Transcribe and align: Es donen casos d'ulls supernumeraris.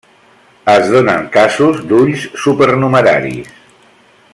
Es 0.75 0.87
donen 0.93 1.27
casos 1.35 1.83
d'ulls 1.91 2.25
supernumeraris. 2.47 3.57